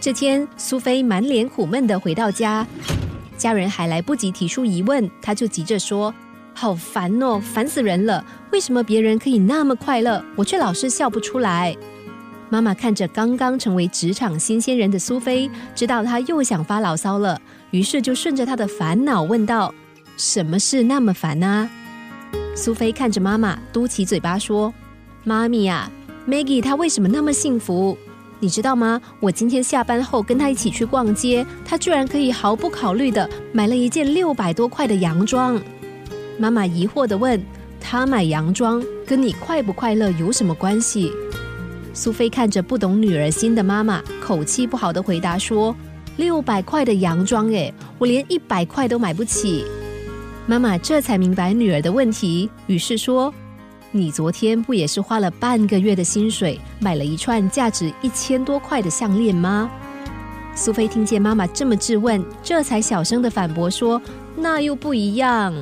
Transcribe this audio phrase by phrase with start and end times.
[0.00, 2.64] 这天，苏菲满脸苦闷的回到家，
[3.36, 6.14] 家人还来不及提出疑问，她就急着说
[6.54, 8.24] ：“好烦哦，烦死人了！
[8.52, 11.76] 为什么别人可以那么快乐，我却老是笑不出来？”
[12.48, 17.38] 妈妈看着刚刚成为职场新鲜人的苏菲，知道她又想发牢骚了，
[17.72, 19.74] 于是就顺着她的烦恼问道
[20.16, 21.68] ：“什么事那么烦呢？”
[22.54, 24.72] 苏菲看着妈妈，嘟起嘴巴说
[25.24, 25.90] ：“妈咪呀
[26.28, 27.98] ，Maggie 她为什么那么幸福？
[28.40, 29.00] 你知道吗？
[29.20, 35.60] 我今天下班后跟她一起去逛街，她居然可以毫不考虑的买了一件六百多块的洋装。”
[36.38, 37.40] 妈妈疑惑的问
[37.80, 41.12] ：“她买洋装跟你快不快乐有什么关系？”
[41.92, 45.74] 苏菲看着不懂女儿心的妈妈，口气不好的回答说
[46.16, 49.64] ：“六百块的洋装，诶，我连一百块都买不起。”
[50.46, 53.34] 妈妈这才明白女儿的问题，于是说
[53.90, 59.70] ：“你昨天不也是花了半个月的薪水买了一串价值一千多块的项链吗？”
[60.54, 64.00] 苏菲听见妈妈这么质问，这才小声的反驳说
[64.36, 65.54] ：“那又不一样，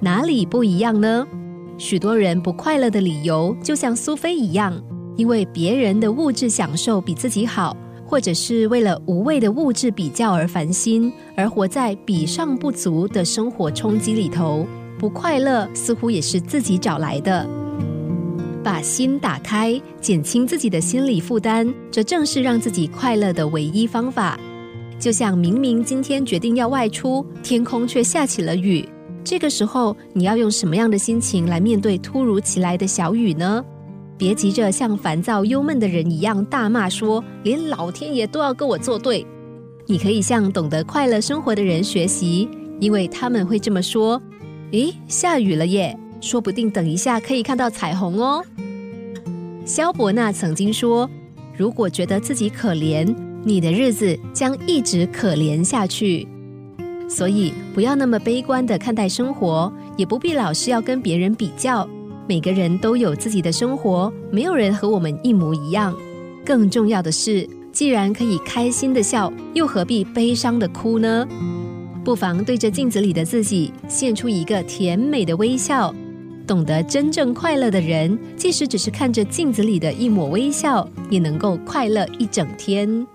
[0.00, 1.26] 哪里不一样呢？”
[1.76, 4.80] 许多人不快乐的理由，就像苏菲一样，
[5.16, 7.76] 因为别人的物质享受比自己好，
[8.14, 14.64] 或者是为了无谓的物质比较而烦心，而活在比上不足的生活冲击里头。
[14.96, 17.44] 不快乐似乎也是自己找来的。
[18.62, 24.38] 把心打开，减轻自己的心理负担，这正是让自己快乐的唯一方法。
[24.96, 28.88] 就像明明今天决定要外出，天空却下起了雨。
[29.24, 33.64] 这个时候，你要用什么样的心情来面对突如其来的小雨呢？
[34.16, 39.26] 别急着像烦躁忧闷的人一样大骂说：“连老天爷都要跟我作对。”
[39.86, 42.48] 你可以向懂得快乐生活的人学习，
[42.80, 44.20] 因为他们会这么说
[44.72, 48.42] ：“诶，下雨了耶，说不定等一下可以看到彩虹哦。”
[49.66, 51.08] 萧伯纳曾经说
[51.56, 56.26] ：“如果觉得自己可怜，你的日子将一直可怜下去。”
[57.06, 61.86] 所以，不要那么悲观的看待生活，也不必老是要跟别人比较。
[62.26, 65.94] 每个人都有自己的生活，没有人和我们一模一样。
[66.44, 71.26] 更重要的是，既然可以开心的笑，又何必悲伤的哭呢？
[72.02, 75.94] 不妨对着镜子里的自己，献出一个甜美的微笑。
[76.46, 83.06] 懂得真正快乐的人，即使只是看着镜子里的一抹微笑，也能够快乐一整天。